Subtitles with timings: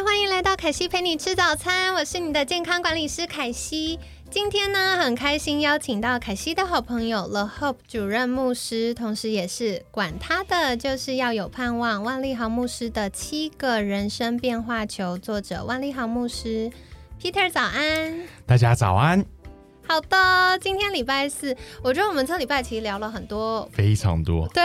[0.00, 3.98] 欢迎来到凯西陪你吃早餐，我是你的健康管理师凯西。
[4.30, 16.70] 今天呢，很开心邀请到凯西的好朋友 The Hope 主任牧师，同时也是管他的就是要有盼望万利豪牧师的七个人生变化球作者万利豪牧师
[17.20, 19.24] Peter 早安，大家早安。
[19.92, 24.64] 好的，今天礼拜四，我觉得我们这礼拜其实聊了很多，非常多，对，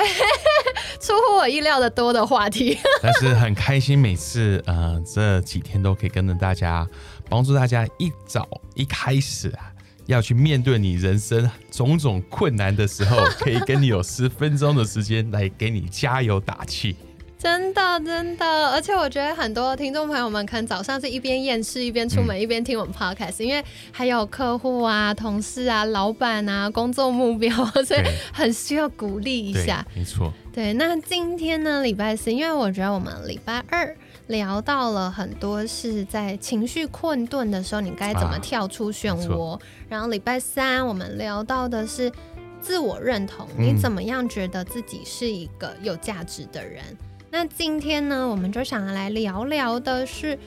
[1.01, 2.77] 出乎我意料的多的话题。
[3.03, 6.87] 但是很开心，每次呃这几天都可以跟着大家，
[7.29, 9.69] 帮助大家一早一开始啊，
[10.05, 16.95] 要去面对你人生种种困难的时候，可以跟你有十分钟的时间来给你加油打气。
[17.37, 27.53] 真的，真的，而且我觉得很多听众朋友们可能早上是一边验视一边出门一边听我们 podcast，因为还有客户啊、同事啊、老板啊、工作目标，
[27.85, 28.01] 所以
[28.33, 29.85] 很需要鼓励一下。
[29.95, 30.33] 没错。
[30.51, 39.59] 对，那今天呢，礼拜四，因为我觉得我们礼拜二聊到了很多是在情绪困顿的时候，你该怎么跳出漩涡。
[39.87, 42.11] 然后礼拜三我们聊到的是
[42.59, 46.83] 自我认同，你怎么样觉得自己是一个有价值的人。
[47.29, 50.39] 那今天呢，我们就想来聊聊的是，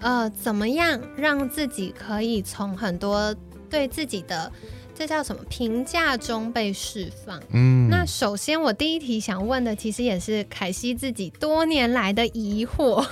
[0.00, 3.34] 呃，怎么样让自己可以从很多
[3.68, 4.50] 对自己的
[4.94, 7.42] 这叫什么评价中被释放。
[7.52, 13.04] 嗯，那首先我第一题想问的，其实也是凯西自己多年来的疑惑。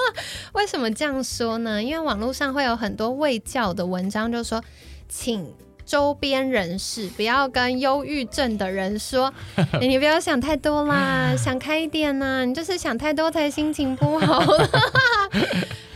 [0.52, 1.82] 为什么这样说呢？
[1.82, 4.62] 因为网络上会有很多未教的文章，就说，
[5.08, 5.52] 请。
[5.84, 9.32] 周边人士不要跟忧郁症的人说，
[9.80, 14.42] 你不要想太多啦， 想开一点呐，你就是想太多才心情不好。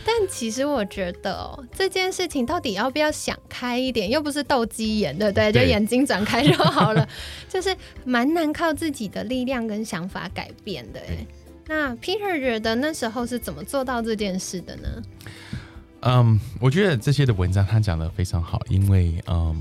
[0.05, 5.51] 但其实我觉得这件事情到底要不要想开一点，又不是斗鸡眼，对不对？
[5.51, 7.07] 就眼睛转开就好了，
[7.47, 7.75] 就是
[8.05, 10.99] 蛮难靠自己的力量跟想法改变的。
[10.99, 11.25] 哎，
[11.67, 14.89] 那 Peter 觉得那时候是怎么做到这件事的呢？
[16.01, 19.55] 嗯，我觉得这些的文章他讲的非常好，因为嗯，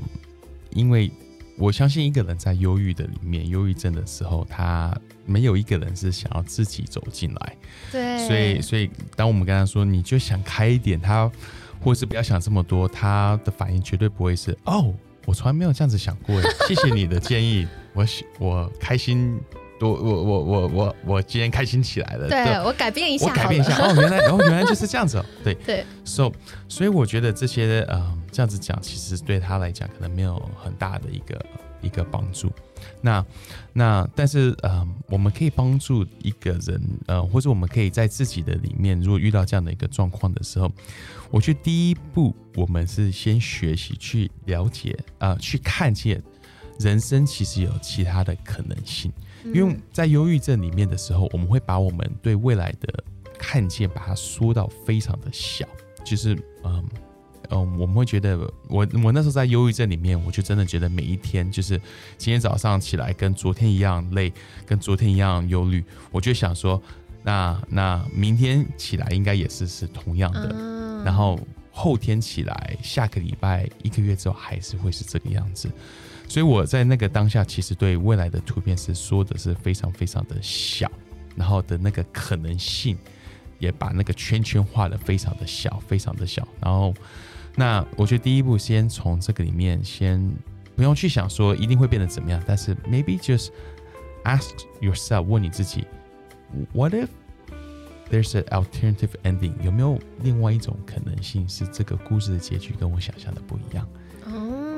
[0.70, 1.10] 因为
[1.56, 4.96] 我相信一个人在忧郁的里面，忧郁症的时候，他
[5.26, 7.56] 没有一个人是想要自己走进来，
[7.90, 11.30] 对，所以所以当我们跟他说你就想开一点，他
[11.80, 14.94] 或是不要想这么多，他的反应绝对不会是哦，
[15.26, 18.06] 我从来没有这样子想过，谢谢你的建议，我
[18.38, 19.40] 我开心。
[19.80, 25.54] 我我我我我我今天开心起来了，对我改变一下，我改变一下哦，原来哦原来就是这样子，哦对。
[25.54, 26.32] 对，so
[26.68, 31.46] 所以我觉得这些呃这样子讲，其实对他来讲可能没有很大的一个
[31.80, 32.50] 一个帮助。
[33.00, 33.24] 那
[33.72, 40.70] 那但是呃我们可以帮助一个人呃或者我们可以在自己的里面，如果遇到这样的一个状况的时候，
[41.30, 46.22] 我觉得第一步我们是先学习去了解啊，去看见
[46.78, 49.12] 人生其实有其他的可能性。
[49.54, 53.04] 因为在忧郁症里面的时候，我们会把我们对未来的
[53.38, 55.66] 看见，把它缩到非常的小。
[56.04, 56.34] 就是
[56.64, 56.84] 嗯
[57.50, 58.36] 嗯，我们会觉得，
[58.68, 61.80] 我我那时候在忧郁症里面，我就真的觉得每一天，就是
[62.18, 64.32] 今天早上起来跟昨天一样累，
[64.66, 65.82] 跟昨天一样忧虑。
[66.10, 66.82] 我就想说，
[67.22, 71.38] 那那明天起来应该也是是同样的，然后
[71.70, 75.70] 后天起来，下个礼拜一个月之后还是会是这个样子。
[76.28, 80.90] 所以我在那个当下，其实对未来的图片是说的是非常非常的小，
[81.34, 82.98] 然后的那个可能性
[83.58, 86.46] 也把那个圈圈画的非常的小，非常的小。
[86.60, 86.92] 然后，
[87.56, 90.22] 那我觉得第一步先从这个里面先
[90.76, 93.48] 不用去想说一定会变得怎么样，但是 maybe just
[94.24, 94.50] ask
[94.82, 95.86] yourself 问你自己
[96.74, 97.08] ，What if
[98.10, 99.54] there's an alternative ending？
[99.62, 103.88] 有没有另外一种可能性是这个故事的结局跟我想象的不一样？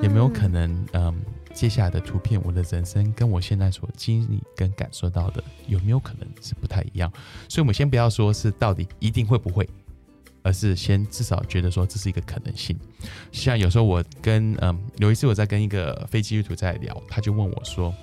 [0.01, 1.21] 有没有可能，嗯？
[1.53, 7.13] 接下来的图片，我的人生跟我现在所经历跟感受到的有没有可能是不太一样？
[7.49, 9.69] 所以，我们先不要说是到底一定会不会，
[10.43, 12.79] 而是先至少觉得说这是一个可能性。
[13.33, 17.95] 像有时候我跟嗯，有一次我在跟一个非基督徒在聊，他就问我说：“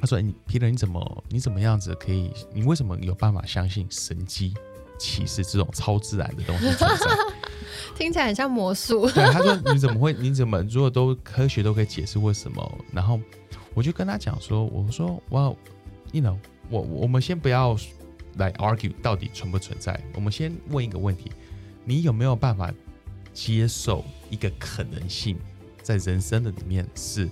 [0.00, 2.30] 他说，你皮特，你怎么你怎么样子可以？
[2.52, 4.52] 你为什么有办法相信神机
[4.98, 7.06] 启示这种超自然的东西存在？”
[7.96, 9.08] 听起来很像魔术。
[9.14, 10.12] 对，他说：“你怎么会？
[10.14, 13.20] 你怎么如果都科学都可以解释为什么？”然后
[13.72, 15.42] 我就跟他讲说：“我说，哇
[16.12, 16.36] ，you know，
[16.70, 17.76] 我我们先不要
[18.36, 21.30] 来 argue 到底存不存在，我们先问一个问题：
[21.84, 22.72] 你有没有办法
[23.32, 25.38] 接受一个可能性，
[25.80, 27.30] 在人生的里面是，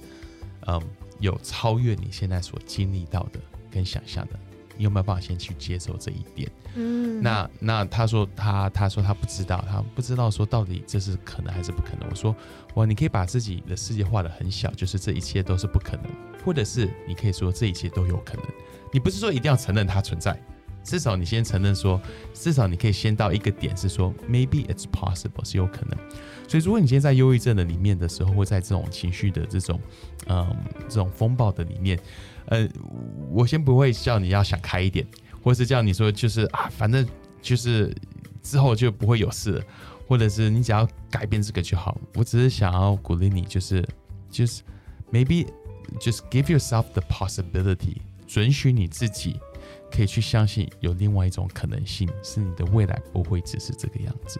[0.67, 0.81] 嗯，
[1.19, 4.39] 有超越你现在所经历到的跟想象的。
[4.77, 6.51] 你有没有办法先去接受这一点？
[6.75, 12.09] 嗯，那那他说他他说他不知道，他不知道说到底这是可能还是不可能。
[12.09, 12.35] 我说
[12.75, 16.07] 哇，你可以把自己的世界画的很小，就是这一切都是不可能，
[16.45, 18.45] 或者是你可以说这一切都有可能。
[18.91, 20.39] 你不是说一定要承认它存在，
[20.83, 22.01] 至少你先承认说，
[22.33, 25.99] 至少你可以先到一个点是说，maybe it's possible 是有可能。
[26.49, 29.79] 所以如果你今天在忧郁症的里面的时候，或在这种情绪的这种
[30.27, 30.57] 嗯
[30.89, 31.99] 这种风暴的里面。
[32.53, 32.69] 呃，
[33.31, 35.07] 我先不会叫你要想开一点，
[35.43, 37.07] 或是叫你说就是啊，反正
[37.41, 37.91] 就是
[38.43, 39.59] 之后就不会有事，
[40.07, 41.99] 或者是你只要改变这个就好。
[42.15, 43.83] 我只是想要鼓励你，就是
[44.29, 44.63] 就是
[45.11, 45.47] maybe
[45.99, 47.97] just give yourself the possibility，
[48.27, 49.41] 准许你自己
[49.91, 54.39] 可以去相信有另外一种可能性，是你的未来不会只是这个样子。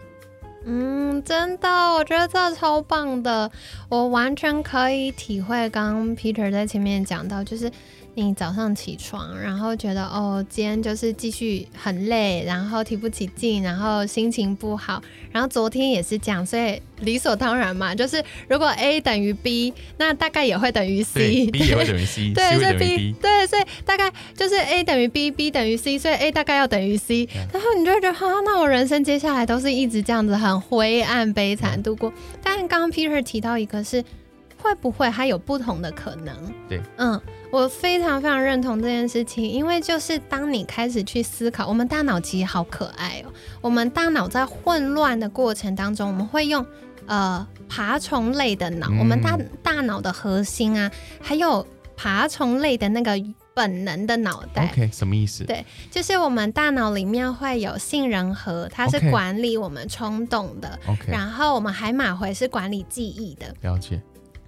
[0.65, 3.51] 嗯，真的，我觉得这超棒的，
[3.89, 5.67] 我完全可以体会。
[5.71, 7.71] 刚刚 Peter 在前面讲到，就是。
[8.15, 15.01] 你早上起床，然后觉得哦，今天就是继续很累，然后提不起劲，然后心情不好，
[15.31, 32.13] 然后昨天也是这样，所以理所当然嘛，就是如果 A 等于 B，那大概也会等于 C，B 也会等于 C，对，所以 B，对，所以大概就是 A 等于 B，B 等于 C，所以 A 大概要等于 C，然后你就会觉得哈，那我人生接下来都是一直这样子很灰暗悲惨度过。
[32.43, 34.03] 但刚刚 Peter 提到一个是。
[34.63, 36.33] 会不会还有不同的可能？
[36.69, 37.19] 对，嗯，
[37.51, 43.33] 我非常非常认同这件事情，因为就是当你开始去思考，我们大脑其实好可爱哦。
[43.59, 46.65] 我们大脑在混乱的过程当中，我们会用
[47.07, 50.89] 呃爬虫类的脑，我们大大脑的核心啊，
[51.21, 51.67] 还有
[51.97, 53.21] 爬虫类的那个
[53.53, 54.69] 本能的脑袋。
[54.71, 55.43] OK，什么意思？
[55.43, 60.79] 对，就是我们大脑里面会有杏仁核，它是管理我们冲动的。
[60.87, 63.53] OK，然后我们海马回是管理记忆的。
[63.61, 64.01] 了解。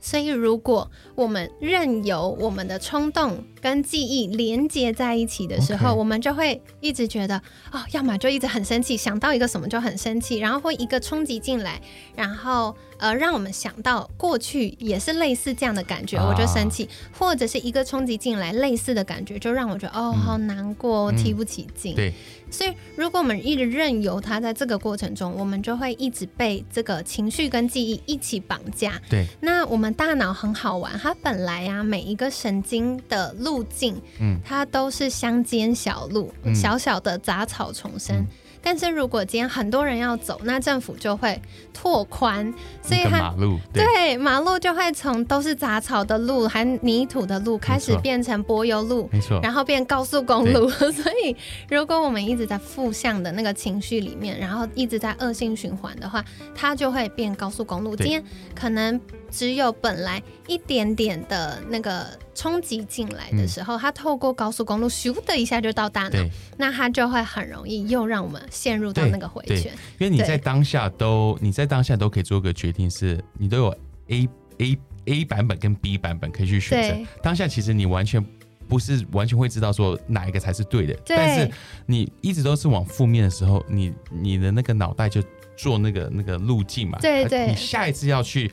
[0.05, 7.35] 所以，如果我们任由我们的冲动跟记忆连接在一起的时候，我们就会一直觉得，
[7.71, 11.81] 哦，要么就一直很生气，想到一个什么就很生气，然后会一个冲击进来，
[12.15, 12.75] 然后。
[12.97, 16.87] 呃，让我们想到过去也是类似这样的感觉，我就生气，
[17.17, 21.95] 或者是一个冲击进来类似的感觉，就让我觉得哦，好难过，提不起劲。
[21.95, 22.13] 对，
[22.49, 29.01] 所以如果我们一直任由它在这个过程中，我们就会一直被这个情绪跟记忆一起绑架。
[29.09, 38.25] 对，那我们大脑很好玩，它本来呀每一个神经的路径，嗯，它都是乡间小路，小小的杂草丛生。
[38.65, 41.39] 但是如果今天很多人要走，那政府就会
[41.71, 42.51] 拓宽，
[42.81, 50.67] 所以它马路对马路就会从都是杂草的路，还泥土的路，开始变成柏油路，没错，然后变高速公路。
[50.91, 51.35] 所以
[51.69, 56.25] 如果我们一直在负向的那个情绪里面，然后一直在恶性循环的话，
[56.55, 57.95] 它就会变高速公路。
[57.95, 58.23] 今天
[58.55, 58.99] 可能。
[59.31, 69.71] 只有本来一点点的那个冲击进来的时候，它透过高速公路咻的一下就到大脑，那它就会很容易又让我们陷入到那个回圈。
[69.97, 73.77] 因为你在当下都你在当下都可以做个决定，是你都有
[74.09, 74.29] A
[74.59, 77.09] A A 版本跟 B 版本可以去选择。
[77.23, 78.23] 当下其实你完全
[78.67, 81.49] 不是完全会知道说哪一个才是对的，但是
[81.85, 85.23] 你一直都是往负面的时候，你你的那个脑袋就
[85.55, 86.99] 做那个那个路径嘛。
[86.99, 88.51] 对对，你下一次要去。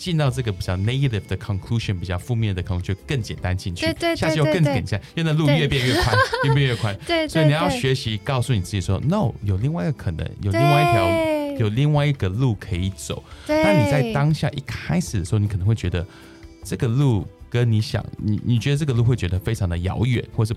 [0.00, 6.96] 进到这个比较 negative 的 conclusion，比较负面的 conclusion 就更简单进去，对对下次又更简单，因为那路越变越宽， 越变越宽。
[7.06, 13.22] 对，所以你要学习告诉你自己说，no，有另外一个可能，有另外一条，有另外一个路可以走。
[13.46, 16.04] 但你在当下一开始的时候，你可能会觉得
[16.64, 20.54] 这个路跟你想，你你觉得这个路会觉得非常的遥远，或是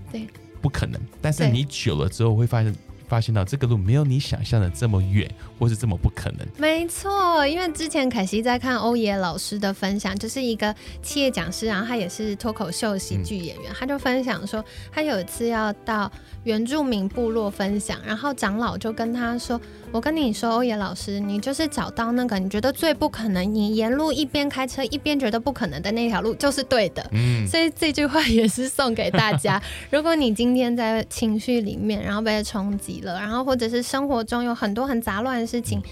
[0.62, 0.98] 不可能。
[1.20, 2.74] 但是你久了之后会发现。
[3.08, 6.46] 发现到这个路没有你想象的这么远，或是这么不可能。
[6.56, 16.10] 没错，因为之前凯西在看欧野老师的分享，就是一个企业讲师，然后他也是脱口秀喜剧演员，他就分享说，他有一次要到
[16.44, 19.60] 原住民部落分享，然后长老就跟他说。
[19.92, 27.08] 我跟你说，欧野老师，你就是找到那个你觉得最不可能，你沿路一边开车一边觉得不可能的那条路就是对的。
[27.12, 29.62] 嗯，所以这句话也是送给大家。
[29.92, 35.82] 如果你今天在情绪里面，然后被冲击了，然后或者是生活中有很多很杂乱的事情，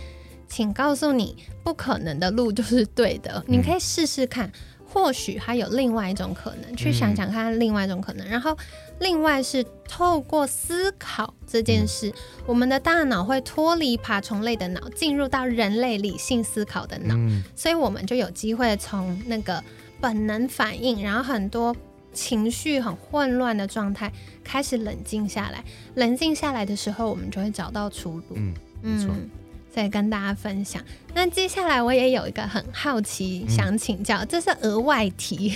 [0.48, 3.42] 请告诉你，不可能的路就是对的。
[3.46, 4.50] 你可以试试看。
[4.94, 8.28] 或许还有另外一种可能，去想想看另外一种可能。
[8.28, 8.54] 然后，
[9.00, 12.12] 另外是透过思考这件事，
[12.44, 17.16] 我们的大脑会脱离爬虫类的脑，进入到人类理性思考的脑，
[17.56, 19.64] 所以我们就有机会从那个
[19.98, 21.74] 本能反应，然后很多
[22.12, 24.12] 情绪很混乱的状态
[24.44, 25.64] 开始冷静下来。
[25.94, 28.36] 冷静下来的时候，我们就会找到出路。
[28.36, 29.14] 嗯，没错。
[29.72, 30.82] 所以跟大家分享。
[31.14, 35.52] 那接下来我也有一个很好奇，想请教，这是额外题，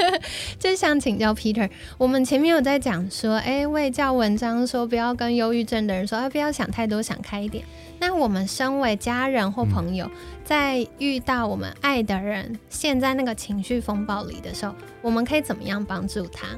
[0.58, 1.68] 就是想请教 Peter。
[1.98, 7.64] 我们前面有在讲说，哎，为教文章说不要跟忧郁症的人说，不要想太多，想开一点。
[8.00, 10.10] 那我们身为家人或朋友，
[10.44, 16.48] 在遇到我们爱的人陷在那个情绪风暴里的时候，我们可以怎么样帮助他？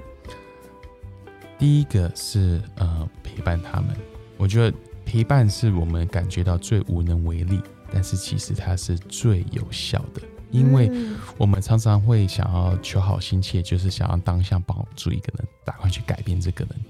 [1.59, 3.95] 第一个是呃陪伴他们，
[4.37, 10.21] 我觉得陪伴是我们感觉到最无能为力，但是其实它是最有效的，
[10.51, 10.91] 因为
[11.39, 16.85] 我们常常会想要求好心切，就是想要当下帮助一个人，赶快去改变这个人。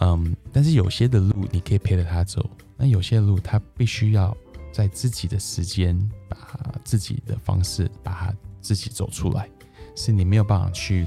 [0.00, 4.34] 嗯，但是有些的路你可以陪着他走，那有些路他必须要
[4.72, 6.38] 在自己的时间，把
[6.84, 9.48] 自己的方式把他自己走出来，
[9.96, 11.04] 是你没有办法去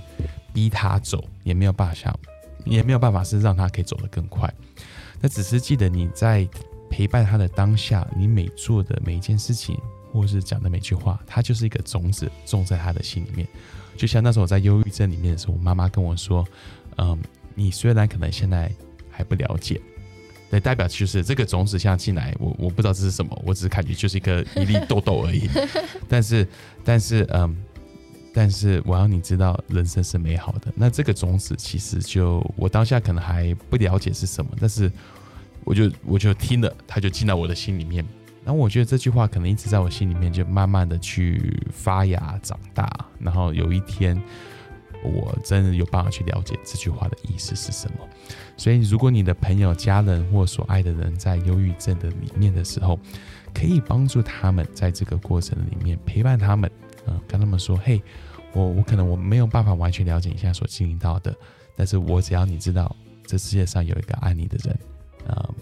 [0.53, 2.13] 逼他走，也没有办法想。
[2.65, 4.49] 也没有办法是让他可以走得更快，
[5.23, 6.45] 那只是记得你在
[6.89, 9.79] 陪伴他的当下，你每做的每一件事情，
[10.11, 13.47] 或是讲的每句话，它就是一个种子种在他的心里面。
[13.95, 16.45] 就像那时候我在忧郁症里面的时候，我妈妈跟我说
[16.99, 17.17] ：“嗯，
[17.55, 18.69] 你虽然可能现在
[19.09, 19.79] 还不了解，
[20.51, 25.49] 对，代表就是这个种子像进来，我我不知道这是什么，我只是感觉就是一个一粒豆豆而已。
[26.09, 26.45] 但是，
[26.83, 27.55] 但是，嗯。”
[28.33, 30.73] 但是我要你知道，人生是美好的。
[30.75, 34.91] 那这个种子其实就我当下可能还不了解是什么，但是
[35.63, 38.03] 我就我就听了，它就进到我的心里面。
[38.43, 42.89] 然后我觉得这句话可能一直在我心里面，就慢慢的去发芽长大。
[43.19, 44.21] 然后有一天，
[45.03, 47.97] 我真的有办法去了解这句话的意思是什么。
[48.57, 52.99] 所以，如果你的朋友、家人或所爱的人在忧郁症的里面的时候，
[53.53, 56.69] 可以帮助他们在这个过程里面陪伴他们。
[57.05, 58.01] 嗯，跟他们说，嘿，
[58.53, 61.35] 我我可能我没有办法完全了解你现在所经历到的，
[61.75, 62.95] 但是我只要你知道，
[63.25, 64.79] 这世界上有一个爱你的人，
[65.27, 65.55] 嗯，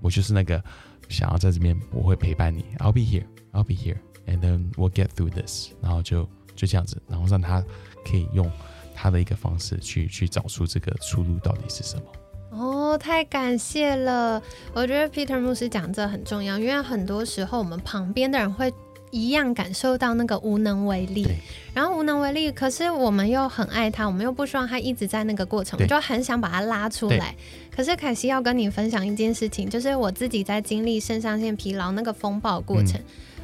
[0.00, 0.62] 我就是那个
[1.08, 7.64] 想要在这边，我会陪伴你，I'll be here，I'll be here，and then we'll get through this，然后就就这样子，然后让他
[8.04, 8.50] 可以用
[8.94, 12.02] 他的一个方式去去找出这个出路到底是什么。
[12.50, 14.42] 哦，太感谢了，
[14.74, 18.70] 我觉得 Peter 牧师讲这很重要，因为很多时候我们旁边的人会。
[19.12, 21.28] 一样感受到那个无能为力，
[21.74, 27.34] 然后无能为力，可是我们又很爱他，我们又不希望他一直在那个过程，我就很想把他拉出来。
[27.70, 32.98] 可是凯西要跟你分享一件事情，就是我自己在经历肾上腺疲劳那个风暴过程，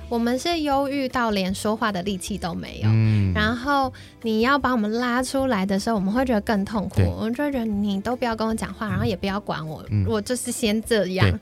[0.08, 2.88] 我们是忧郁到连说话的力气都没有。
[3.34, 11.40] 然后你要把我们拉出来的时候，我们会觉得更痛苦，我们就觉得你都不要跟我讲话，然后也不要管我，我就是先这样。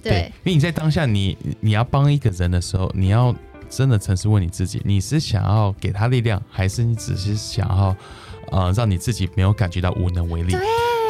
[0.00, 3.32] 对，因为你在当下，你你要帮一个人的时候，你要。
[3.68, 7.96] 真的诚实问你自己，你是想要给他力量，还是你只是想要，
[8.50, 10.56] 呃，让你自己没有感觉到无能为力？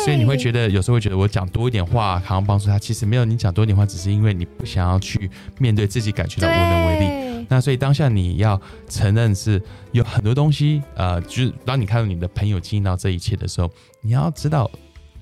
[0.04, 2.78] 所以你会觉得有时候会觉得我讲多一点话，好像帮助他。
[2.78, 7.46] 其实没有，你讲多一点话，只是因为你不想要去面对自己感觉到无能为力。
[7.48, 9.60] 那所以当下你要承认是
[9.92, 13.70] 有很多东西，呃，就是当你看到你的朋友经历到这一切的时候，
[14.02, 14.70] 你要知道，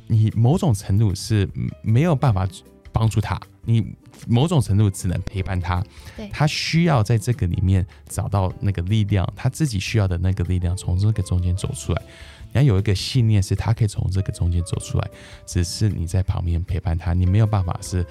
[0.06, 1.48] 你某种程度是
[1.82, 2.46] 没有办法
[2.92, 3.94] 帮助他，你。
[4.26, 5.84] 某种程度只能陪伴他，
[6.32, 12.02] 他需要在这个里面找到那个力量，他自己需要的那个力量，从这个中间走出来。
[12.50, 15.06] 你要有一个信念，是他可以从这个中间走出来，
[15.44, 18.04] 只是你在旁边陪伴他，你没有办法是，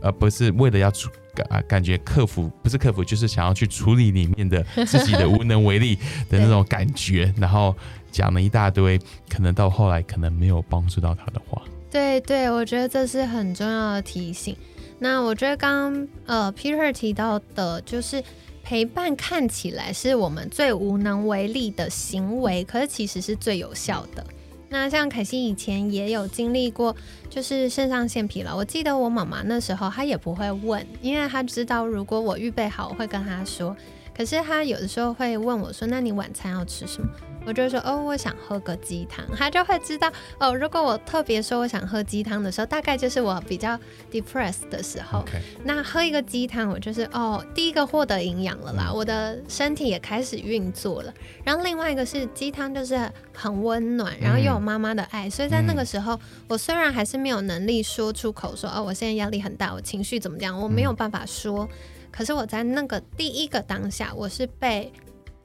[0.00, 5.96] 呃，不是为了要处感感觉克服，不是克服，就是想要去处理里面的 自己的无能为力
[6.28, 7.76] 的那种感觉，然后
[8.12, 8.96] 讲了一大堆，
[9.28, 11.60] 可能到后来可能没有帮助到他的话。
[11.90, 14.56] 对对，我觉得这是很重要的提醒。
[15.02, 18.22] 那我觉得刚刚呃，Peter 提到的，就是
[18.62, 24.24] 陪伴看起来是我们最无能为力的行为，可是其实是最有效的。
[24.68, 26.94] 那像凯欣以前也有经历过，
[27.30, 28.54] 就是肾上腺疲劳。
[28.54, 33.74] 我记得我妈妈那时候她也不会问，因为她知道如果我预备好，我会跟她说。
[34.16, 37.08] 可是他有的时候会问我说：“那你晚餐要吃什么？”
[37.46, 40.54] 我就说哦，我想喝个鸡汤，他就会知道哦。
[40.54, 43.78] 如果我特别说我想喝鸡汤的时候，大概就是我比较
[44.12, 45.24] depressed 的时候。
[45.64, 51.14] 那喝一个鸡汤，我就是哦，第一个获得营养了啦，我的身体也开始运作了。
[51.42, 61.66] 然后另外一个是鸡汤就是很温暖，然后又有妈妈的爱，所以在那个时候，我虽然还是没有能力说出口说哦，我现在压力很大，我情绪怎么样，我没有办法说。
[62.10, 64.92] 可是我在那个第一个当下，我是被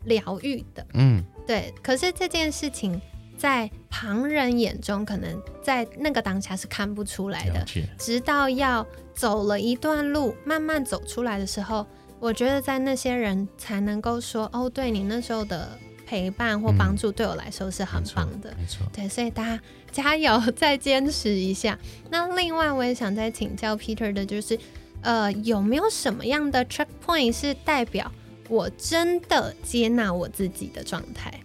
[0.05, 0.85] 疗愈的。
[0.93, 1.23] 嗯。
[1.47, 2.99] 对，可是这件事情
[3.37, 7.63] 在旁人眼中，可能在那个当下是看不出来的。
[7.99, 11.85] 直到要走了一段路，慢慢走出来的时候，
[12.19, 21.77] 我觉得在那些人才能够说：“哦，对你那时候的陪伴或帮助，对我来说是很棒的。”没错，对，所以大家加油，再坚持一下。
[22.09, 24.57] 那另外，我也想再请教 Peter 的就是。
[25.05, 28.11] 呃，有没有什么样的 checkpoint 是代表
[28.49, 31.39] 我真的接纳我自己的状态？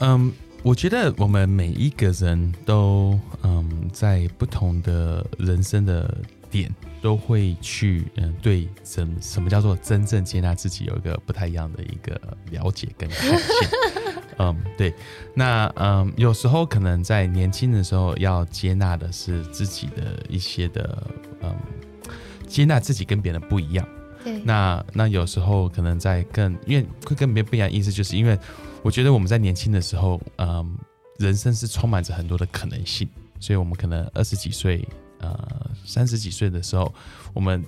[0.00, 0.30] 嗯，
[0.62, 6.14] 我觉得我们每一个人都嗯，在不同的人生的
[6.50, 13.40] 点，都会去嗯，对什什么叫做真正接纳自己，有一个不太一样的一个了解跟看见。
[14.38, 14.92] 嗯，对。
[15.34, 21.06] 那嗯，有时候可能在年轻的时候，要接纳的是自己的一些的
[21.42, 21.54] 嗯，
[22.52, 23.88] 接纳自己跟别人不一样。
[24.22, 24.38] 对。
[24.44, 28.38] 那那有时候可能在更，因为会跟别人不一样，意思就是因为。
[28.84, 30.76] 我觉得我们在年轻的时候，嗯，
[31.16, 34.84] 人生是充满着很多的可能性，所以我们可能二十几岁，
[35.20, 36.92] 呃，三十几岁的时候，
[37.32, 37.64] 我们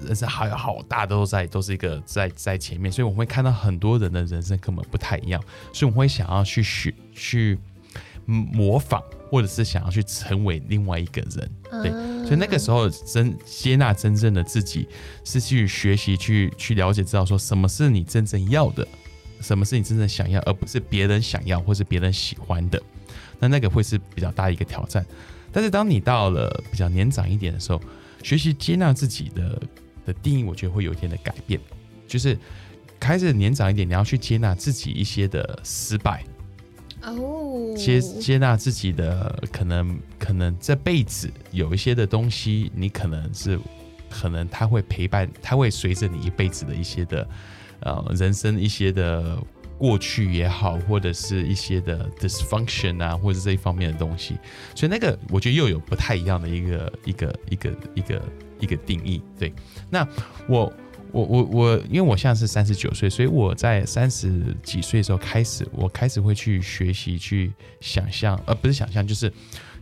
[0.00, 5.38] 人生还有好大都在都是一个在在前面，所以我们会看到很多人的人生根本不太一样，
[5.74, 7.58] 所以我们会想要去学去
[8.24, 11.50] 模仿，或者是想要去成为另外一个人，
[11.82, 11.90] 对，
[12.26, 14.88] 所以那个时候真接纳真正的自己，
[15.24, 18.86] 是去学习去去了解，知道说什么是你真正要的。
[19.40, 22.82] 什么是你真正想要，而不是别人想要或是别人喜欢的，
[23.38, 25.04] 那那个会是比较大一个挑战。
[25.52, 27.80] 但是当你到了比较年长一点的时候，
[28.22, 29.62] 学习接纳自己的
[30.06, 31.60] 的定义，我觉得会有一天的改变。
[32.08, 32.36] 就是
[32.98, 36.24] 开始年长一点，你要去接纳自己一些的失败，
[37.06, 43.58] 哦，接接纳自己的可能可能这辈子有一些的东西，你可能是
[44.10, 47.26] 可能他会陪伴，他会随着你一辈子的一些的。
[47.80, 49.36] 呃，人生一些的
[49.76, 54.38] 过去也好，或者是一些的 dysfunction 啊，或者这一方面的东西，
[54.74, 58.22] 所以那个我觉得又有不太一样的一个一个一个一个
[58.60, 59.22] 一个定义。
[59.38, 59.52] 对，
[59.90, 60.08] 那
[60.48, 60.72] 我
[61.16, 69.32] 我我我，因为我现在是三十九岁，所以我在三十几岁的时候开始，我开始会去学习，去想象，而不是想象，就是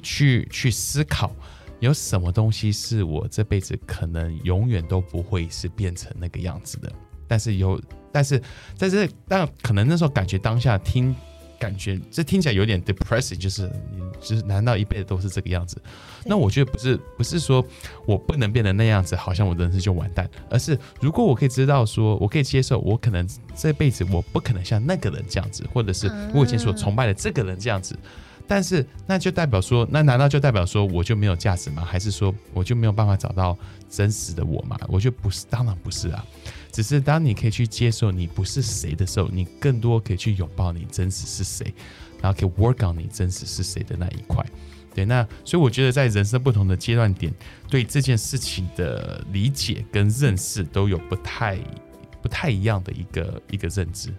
[0.00, 1.34] 去去思考，
[1.80, 6.92] 有什么东西是我这辈子可能永远都不会是变成那个样子的。
[7.26, 7.82] 但是有，
[8.12, 8.40] 但是
[8.76, 11.12] 在这，但可能那时候感觉当下听，
[11.58, 15.80] 感觉这听起来有点 depressing，就是你，就是难道一辈子都是这个样子？
[16.24, 17.64] 那我觉得不是，不是说
[18.06, 27.96] 我不能变得那样子，好像我的人生就完蛋，而是如果我可以知道，说我可以接受，我可能这辈子我不可能像那个人这样子，或者是我以前所崇拜的这个人这样子，
[28.46, 31.84] 但是那就代表说，那难道就代表说我就没有价值吗？
[31.84, 33.56] 还是说我就没有办法找到
[33.90, 34.78] 真实的我吗？
[34.88, 36.24] 我觉得不是，当然不是啊。
[36.74, 41.72] 只是当你可以去接受你不是谁的时候，你更多可以去拥抱你真实是谁，
[42.20, 44.44] 然后可以 work on 你真实是谁的那一块。
[44.92, 47.32] 对，那所以我觉得在人生不同的阶段点，
[47.68, 51.56] 对这件事情的理解跟认识都有不太
[52.20, 54.12] 不太一样的一个一个认知。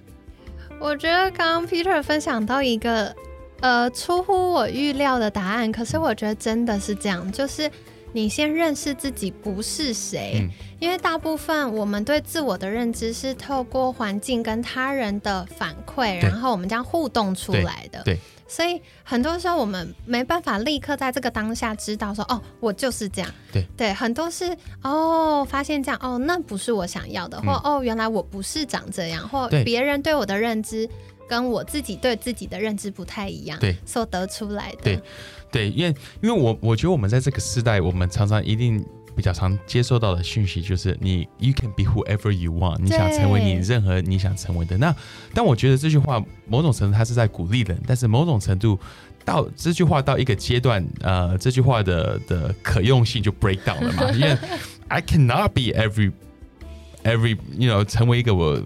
[0.79, 3.13] 我觉得刚刚 Peter 分享到一个
[3.59, 7.69] 呃出乎我预料的答案，可是我觉得真的是这样，就是。
[8.15, 10.49] 你先认识自己不是谁，
[10.79, 18.01] 因为大部分我们对自我的认知是透过环境跟他人的反馈，然后我们这样互动出来的。
[18.05, 23.29] 对，所以很多时候我们没办法立刻在这个当下知道说，哦，我就是这样。
[23.51, 30.89] 对对，很多是哦，发现这样哦，那不是我想要的，或哦，原来我不是长这样，或别人对我的认知
[31.27, 34.77] 跟我自己对自己的认知不太一样，对，所得出来的。
[34.83, 35.01] 对。
[35.55, 44.77] 对，因为因为我我觉得我们在这个时代，我们常常一定比较常接受到的讯息就是你 you can be whoever you want，你想成为你任何你想成为的。
[44.77, 44.93] 那
[45.33, 48.77] 但我觉得这句话某种程度它是在鼓励人，但是某种程度
[49.23, 54.37] 到这句话到一个阶段，呃，这句话的的可用性就 break down 了嘛，因为
[54.89, 56.11] I cannot be every。
[57.05, 58.59] Every you know，成为一个我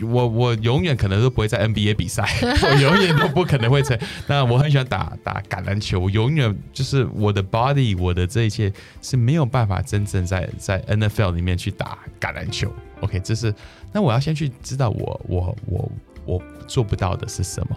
[0.00, 3.98] 我我永远可能都不会在 NBA 比赛， 我永远都不可能会成。
[4.28, 8.72] 那我很喜欢打打橄榄球，我永远就是我的 body，我的这一切
[9.02, 12.72] 是没有办法真正在在 NFL 里面去打橄榄球。
[13.00, 13.52] OK，这是
[13.92, 15.92] 那我要先去知道我我我
[16.26, 17.76] 我做不到的是什么。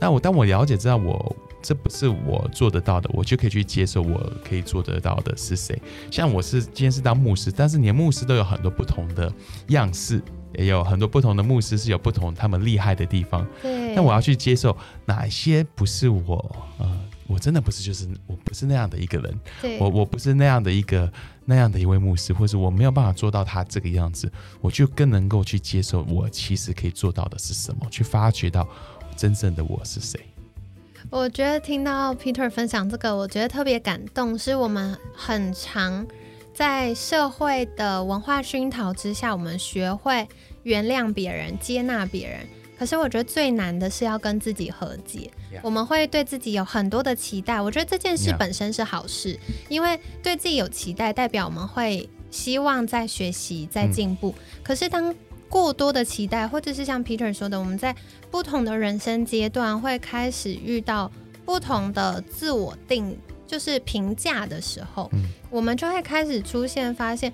[0.00, 1.36] 那我当我了解知道我。
[1.64, 5.80] 这不是我做得到的，我就可以去接受我可以做得到的是谁。
[6.10, 9.32] 像我是今天是当牧师，但是连牧师都有很多不同的
[9.68, 10.22] 样式，
[10.58, 13.46] 也有很多不同的牧师是有不同他们厉害的地方。
[13.62, 19.40] 对，那我要去接受哪些不是我，呃，我真的不是，就是我不是那样的一个人。
[19.62, 21.10] 对，我我不是那样的一个
[21.46, 28.68] 那样的一位牧师，或者我没有办法做到他这个样子，我就更能够去接受我其实可以做到的是什么，去发掘到
[29.16, 30.20] 真正的我是谁。
[31.10, 34.38] 我觉得听到 Peter 分享这个，我觉得特别感动。
[34.38, 36.06] 是我们很常
[36.52, 40.26] 在社会的文化熏陶之下，我们学会
[40.64, 42.40] 原谅别人、接纳别人。
[42.78, 45.30] 可是我觉得最难的是要跟自己和解。
[45.62, 47.60] 我们会对自己有很多的期待。
[47.60, 49.38] 我觉得这件事本身是好事，
[49.68, 52.08] 因为对自己有期待，代表我们会。
[52.30, 54.34] 希望在学习、在进步。
[54.60, 55.14] 可是当
[55.54, 57.94] 过多的期待，或者是像 Peter 说的，我们在
[58.28, 61.08] 不同的人生阶段会开始遇到
[61.44, 65.08] 不同的自我定，就是评价的时候，
[65.50, 67.32] 我们就会开始出现发现。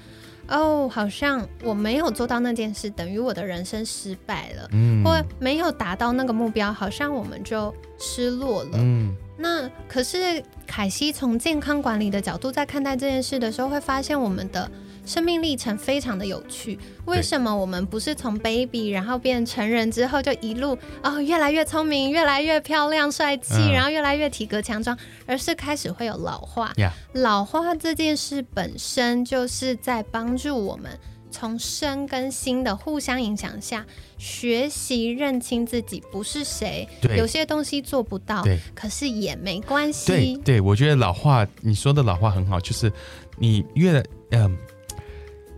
[0.49, 8.73] 哦，好像我没有做到那件事，等于我的人生失败了，嗯，或没有达到那个目标，好像我们就失落了。
[8.75, 14.71] 嗯，那可是凯西从健康管理的角度在看待这件事的时候，会发现我们的。
[15.07, 26.73] 生命历程非常的有趣，为什么我们不是从 baby 然后变成人之后就一路哦越来越聪明，越来越漂亮帅气，然后越来越体格强壮，而是开始会有老化。
[27.15, 30.91] 老化这件事本身就是在帮助我们
[31.31, 33.85] 从生跟新的互相影响下
[34.19, 40.07] 学习认清自己不是谁，有些东西做不到，可是也没关系。
[40.07, 42.93] 对，对我觉得老化你说的老化很好，就是
[43.39, 44.57] 你越嗯。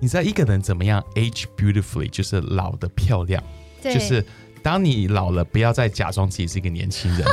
[0.02, 3.40] 你知道一个人怎么样 age beautifully，就是老的漂亮，
[3.80, 4.26] 就是
[4.60, 7.24] 当你老了，不要再假装自己是一个年轻人，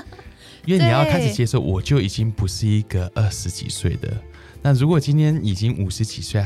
[0.66, 4.12] 因为你要开始接受，我就已经不是一个二十几岁的。
[4.60, 6.44] 那如果今天已经五十几岁、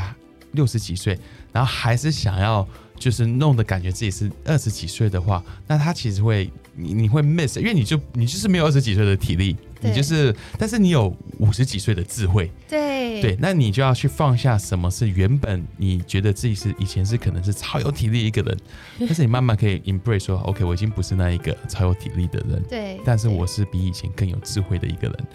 [0.52, 1.18] 六十几岁，
[1.52, 2.64] 然后还是想要
[2.96, 9.56] 就是弄的感觉自己是二十几岁的话，那他其实会你你会 miss，因为你就你就是没有二十几岁的体力。
[9.84, 12.94] 你就是，但是你有五十几岁的智慧，对。
[13.22, 18.58] 对，那你就要去放下什么是原本你觉得自己是以前是可能是超有体力一个人，
[19.00, 25.26] 但是你慢慢可以 embrace 说，OK，我已经不是那一个超有体力的人，对，但是我是比以前更有智慧的一个人，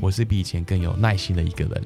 [0.00, 1.82] 我是比以前更有耐心的一个人，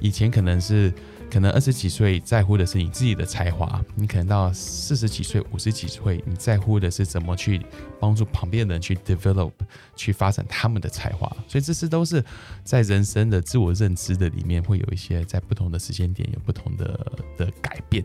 [0.00, 0.92] 以前可能是。
[1.30, 7.60] 可能二十几岁在乎的是你自己的才华，你可能到四十几岁、五十几岁，你在乎的是怎么去
[8.00, 9.50] 帮助旁边的人去 develop、
[9.94, 11.28] 去发展他们的才华。
[11.46, 12.24] 所以这些都是
[12.64, 18.02] 在人生的自我认知的里面，会有一些在不同的时间点有不同的的改变。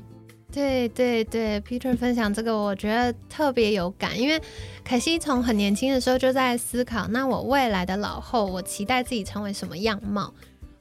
[0.51, 4.41] 对对对，Peter 分享这个，我觉得特别有感，因为
[4.83, 10.33] 凯西从很年轻的时候就在思考，那我未来的老后，我期待自己成为什么样貌？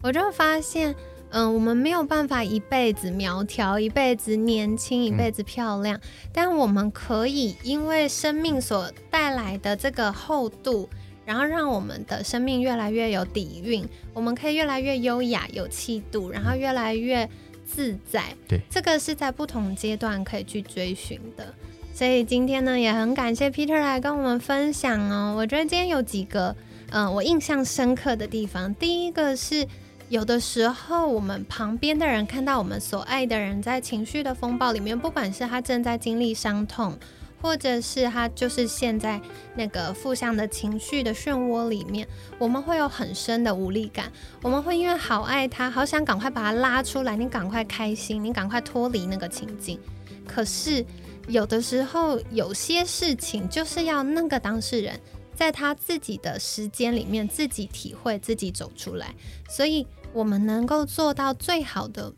[0.03, 0.97] 我就发现。
[1.33, 6.01] 嗯，我们没有办法一辈子苗条，一辈子年轻，一辈子漂亮。
[6.33, 10.89] 但我们可以因为生命所带来的这个厚度，
[11.25, 13.89] 然后让我们的生命越来越有底蕴。
[14.13, 17.29] 我们可以越来越优雅、有气度，然后越来越
[17.65, 18.25] 自在。
[18.49, 21.55] 对，这个是在不同阶段可以去追寻的。
[21.95, 25.37] 所以今天呢，也很感谢 Peter 来跟我们分享哦。
[25.37, 26.57] 我觉得今天有几个
[26.91, 28.75] 嗯，我印象深刻的地方。
[28.75, 29.65] 第一个是。
[30.11, 36.99] 有的时候，我们旁边的人看到我们所爱的人在情绪的风暴里面，不管是他正在经历伤痛，
[37.41, 39.21] 或者是他就是现在
[39.55, 42.09] 那个负向的情绪的漩涡里面，
[42.41, 44.11] 我们会有很深的无力感。
[44.43, 49.79] 我们会因为好爱他，好想赶快把他拉出来，你赶快开心，你赶快脱离那个情境。
[50.27, 50.85] 可是
[51.29, 54.99] 有的时候，有些事情就是要那个当事人
[55.37, 59.15] 在他自己的时间里面自己体会，自己走出来，
[59.49, 59.87] 所以。
[60.13, 62.13] 我们能够做到最好的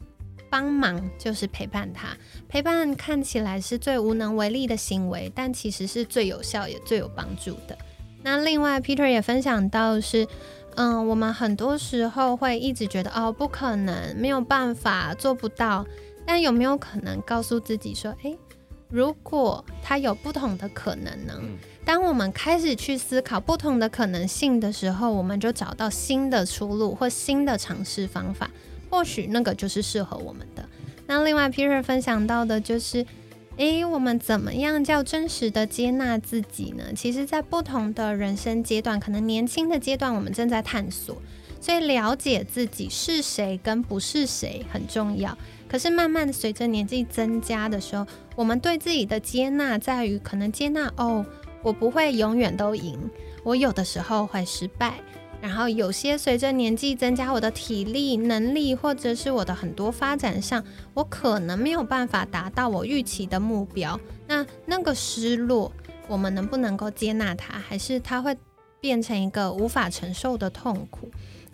[0.51, 2.09] 帮忙，就是陪伴他。
[2.49, 7.77] 陪伴看起来是最无能为力的行为，但其实是最有效也最有帮助的。
[8.23, 10.27] 那另外，Peter 也分享到是，
[10.77, 15.85] 嗯，我们很多时候会一直觉得哦，不可能，没有办法，做不到。
[16.25, 18.39] 但有没有可能告诉自己说，诶，
[18.93, 21.33] 如果它有不同的可能呢？
[21.83, 28.51] 当我们开始去思考不同的可能性的时候，我们就找到新的出路或新的尝试方法，
[28.91, 30.63] 或许那个就是适合我们的。
[31.07, 33.05] 那另外，Peter 分享到的就是，
[33.57, 36.85] 诶，我们怎么样叫真实的接纳自己呢？
[36.95, 41.17] 其实，在不同的人生阶段，可能年轻的阶段我们正在探索，
[41.63, 45.39] 所以了解自己是谁跟不是谁很重要。
[45.69, 51.25] 可是，慢慢随着年纪增加的时候，我们对自己的接纳在于可能接纳哦。
[51.63, 52.99] 我不会永远都赢，
[53.45, 54.95] 我有的时候会失败，
[55.41, 63.99] 然后有些随着年纪增加，我的体力、能力或者是我的很多发展上，我可能没有办法达到我预期的目标。
[64.27, 65.71] 那那个失落，
[66.09, 68.37] 我们能不能够接纳它，还是它会
[68.81, 71.09] 变成一个无法承受的痛苦？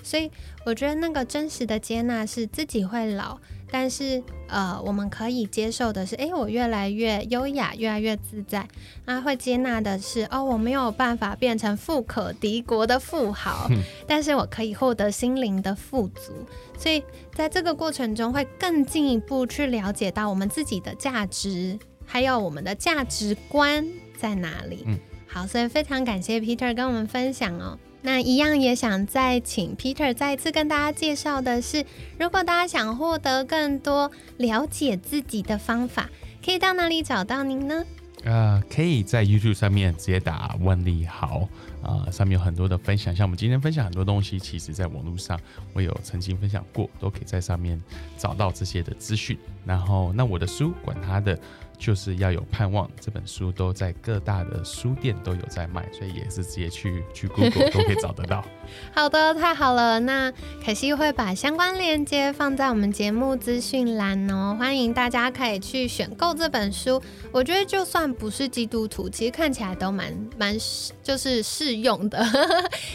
[0.08, 0.30] 所以
[0.64, 3.38] 我觉得那个真实的接纳是自己会老。
[3.70, 8.66] 但是，呃，我们可以接受的是，诶，我越来越优雅，越来越自在。
[9.04, 13.68] 啊会接纳的是，哦，我没有办法变成富可敌国的富豪，
[14.08, 16.32] 但是我可以获得心灵的富足。
[16.78, 24.86] 所以，在这个过程中，会更进一步去了解到我们自己的价值，还有我们的价值观在哪里。
[25.26, 27.78] 好，所以非常感谢 Peter 跟我们分享哦。
[28.00, 31.84] 那一样也想再请 Peter 再次跟大家介绍的是，
[32.18, 36.08] 如果大家想获得更多了解自己的方法，
[36.44, 37.84] 可以到哪里找到您呢？
[38.24, 41.48] 呃，可以在 YouTube 上面直接打万利豪
[41.82, 45.38] 啊，上面有很多的分享，像我们今天分享很多东西，其实在网络上
[45.72, 47.80] 我有曾经分享过，都可以在上面
[48.16, 49.38] 找到这些的资讯。
[49.64, 51.38] 然后，那我的书，管他的。
[51.78, 58.44] 就是要有盼望，这本书都在各大的书店都有在卖，所以也是直接去去 Google 都可以找得到。
[58.92, 60.00] 好的，太好了。
[60.00, 67.00] 那凯西会把相关链接放在我们节目资讯栏哦，欢迎大家可以去选购这本书。
[67.30, 70.56] 我觉得就算不是基督徒，其实看起来都蛮蛮
[71.02, 72.22] 就是适用的，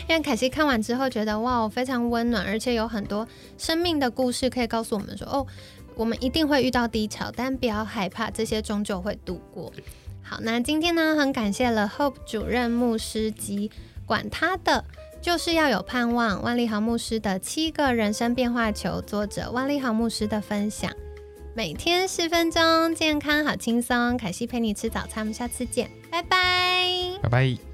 [0.10, 3.26] 因为凯西看完之后觉得哇，非常温暖，而且有很多
[3.58, 5.48] 生命的故事可以告诉我们说哦。
[5.96, 9.72] 我们一定会遇到低潮，但不要害怕，这些终究会度过。
[10.22, 13.70] 好，那今天呢，很感谢了 Hope 主任牧师及
[14.06, 14.86] 管他的，
[15.22, 16.42] 就是要有盼望。
[16.42, 20.92] 万利豪牧师的七个人生变化球，作者万利豪牧师的分享。
[21.56, 24.18] 每天十分钟，健康好轻松。
[24.18, 27.73] 凯西陪你吃早餐，我们下次见，拜拜，拜拜。